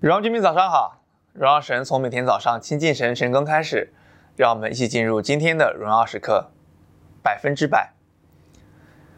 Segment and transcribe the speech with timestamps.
[0.00, 1.00] 荣耀居民早上好，
[1.32, 3.92] 荣耀神从每天早上亲近神神更开始，
[4.36, 6.52] 让我们一起进入今天的荣耀时刻，
[7.20, 7.94] 百分之百。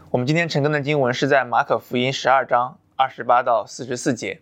[0.09, 4.41] 我们今天晨更的经文是在马可福音十二章二十八到四十四节。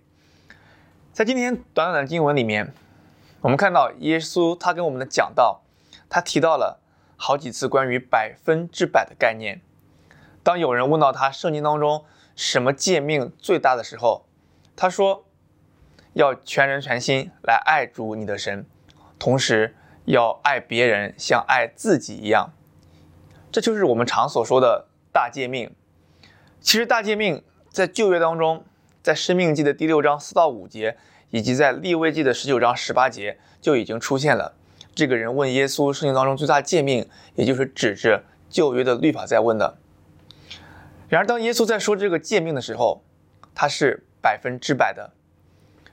[1.12, 2.73] 在今天短短的经文里面，
[3.41, 5.62] 我们看到耶稣他跟我们的讲道，
[6.09, 6.79] 他提到了
[7.16, 9.61] 好几次关于百分之百的概念。
[10.45, 12.05] 当有人问到他圣经当中
[12.36, 14.25] 什么诫命最大的时候，
[14.77, 15.25] 他说。
[16.19, 18.67] 要全人全心来爱主你的神，
[19.21, 22.53] 同时要爱别人像爱自己一样，
[23.53, 25.72] 这就是我们常所说的大诫命。
[26.61, 28.64] 其实大诫命在旧约当中，
[29.00, 30.96] 在申命记的第六章四到五节，
[31.31, 34.56] 以及在利未记的十九章十八节就已经出现了。
[34.97, 39.78] 这个人问耶稣圣经当中最大诫命，也就是指着旧约的律法在问的。
[41.08, 43.05] 然而当耶稣在说这个诫命的时候，
[43.55, 45.12] 他是百分之百的。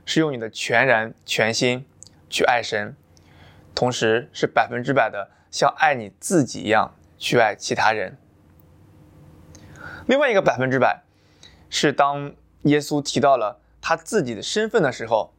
[0.06, 1.86] 是用你的全然全心
[2.30, 2.96] 去爱神，
[3.74, 8.18] 同时是百分之百的像爱你自己一样去爱其他人。
[10.06, 11.04] 另外一个百分之百，
[11.70, 15.34] 是当耶稣提到了他自己的身份的时候，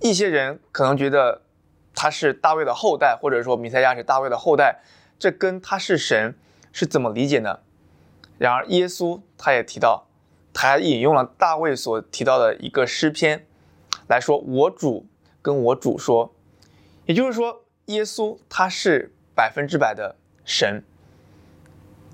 [0.00, 1.42] 一些人可能觉得
[1.94, 4.80] 他是大卫的后代，或者说弥赛亚是大卫的后代，
[5.18, 6.34] 这跟他是神
[6.72, 7.60] 是怎么理解呢？
[8.38, 10.06] 然而耶稣他也提到，
[10.54, 13.46] 他还引用了大卫所提到的一个诗篇。
[14.10, 15.06] 来说，我主
[15.40, 16.34] 跟我主说，
[17.06, 20.82] 也就是说，耶稣他是百分之百的神。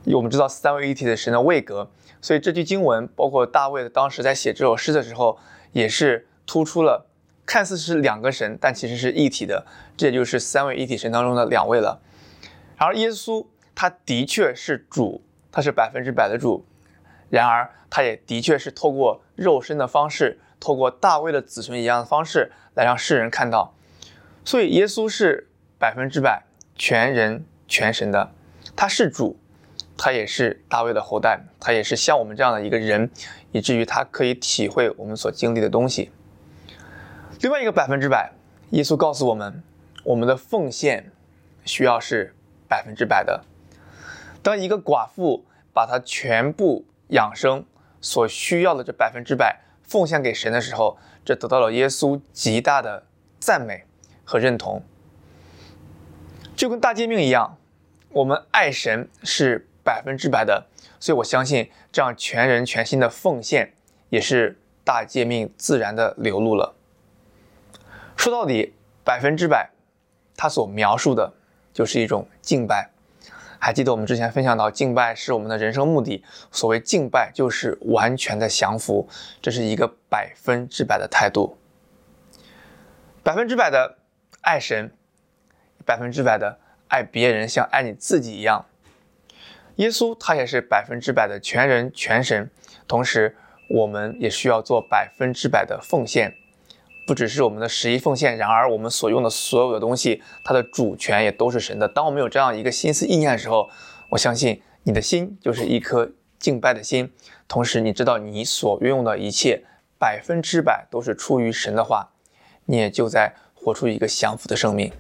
[0.04, 5.38] 我们知道三位一体的神的位格，所以这句经文，包括大卫当时在写这首诗的时候，
[5.72, 7.06] 也是突出了
[7.46, 9.66] 看似是两个神，但其实是一体的。
[9.96, 12.02] 这也就是三位一体神当中的两位了。
[12.76, 16.66] 而耶稣他的确是主，他是百分之百的主，
[17.30, 20.38] 然而他也的确是透过肉身的方式。
[20.58, 23.74] 透过大卫的子孙一样的方式来让世人看到，
[24.44, 28.32] 所以耶稣是百分之百全人全神的，
[28.74, 29.38] 他是主，
[29.96, 33.10] 他也是大卫的后代，他也是像我们这样的一个人，
[33.52, 36.10] 以至于他可以体会我们所经历的东西。
[37.40, 38.32] 另外一个百分之百，
[38.70, 39.62] 耶稣告诉我们，
[40.04, 41.12] 我们的奉献
[41.64, 42.34] 需要是
[42.68, 43.44] 百分之百的。
[44.42, 47.64] 当一个寡妇把她全部养生
[48.06, 49.60] 所需要的这百分之百。
[49.82, 53.04] 奉献给神的时候，这得到了耶稣极大的
[53.38, 53.84] 赞美
[54.24, 54.82] 和认同，
[56.56, 57.56] 就跟大诫命一样，
[58.10, 60.66] 我们爱神是百分之百的，
[60.98, 63.74] 所以我相信这样全人全心的奉献
[64.08, 66.74] 也是大诫命自然的流露了。
[68.16, 68.74] 说到底，
[69.04, 69.70] 百分之百，
[70.36, 71.32] 它所描述的
[71.72, 72.90] 就是一种敬拜。
[73.66, 76.24] 还记得我们之前分享到，敬拜是我们的人生目的。
[76.52, 79.08] 所谓敬拜，就是完全的降服，
[79.42, 81.58] 这是一个百分之百的态度，
[83.24, 83.98] 百分之百的
[84.42, 84.92] 爱神，
[85.84, 88.64] 百分之百的爱别人，像爱你自己一样。
[89.78, 92.48] 耶稣他也是百分之百的全人全神，
[92.86, 93.36] 同时
[93.68, 96.32] 我们也需要做百分之百的奉献。
[97.06, 101.86] 不只是我们的十一奉献，然而我们所用的所有的东西，它的主权也都是神的。
[101.86, 103.70] 当我们有这样一个心思意念的时候，
[104.10, 107.12] 我相信你的心就是一颗敬拜的心，
[107.46, 109.64] 同时你知道你所运用的一切
[109.98, 112.10] 百分之百都是出于神的话，
[112.64, 114.92] 你也就在活出一个降服的生命。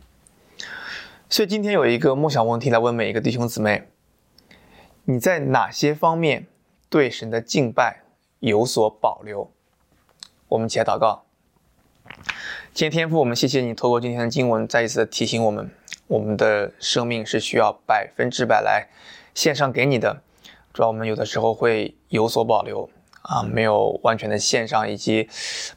[1.28, 3.88] 所以今天有一个梦想问题来问每一个弟兄姊妹：
[5.06, 6.46] 你在哪些方面
[6.88, 8.02] 对神的敬拜
[8.38, 9.50] 有所保留？
[10.46, 11.25] 我们起来祷告。
[12.76, 15.70] 今天天父，我们谢谢你透过今天的经文，再一次的提醒我们，
[16.08, 18.86] 我们的生命是需要百分之百来
[19.34, 20.20] 献上给你的。
[20.74, 22.86] 主要我们有的时候会有所保留
[23.22, 25.26] 啊，没有完全的献上，以及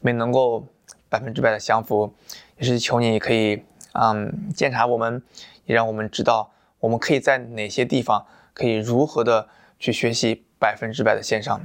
[0.02, 0.68] 没能够
[1.08, 2.14] 百分之百的降服，
[2.58, 5.24] 也是求你可以嗯检查我们，
[5.68, 9.48] 也让我们知道我们可以在哪些地方可以如何的
[9.80, 11.58] 去学习百分之百的献上。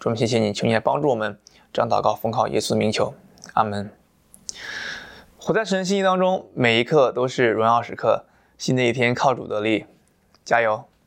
[0.00, 0.40] 主，我们谢谢。
[0.40, 1.38] 你，求你来帮助我们，
[1.72, 3.14] 这样祷告奉靠耶稣名求，
[3.52, 3.88] 阿门。
[5.50, 8.24] 我在神心意当中，每一刻都是荣耀时刻。
[8.56, 9.84] 新的一天靠主得力，
[10.44, 10.84] 加油！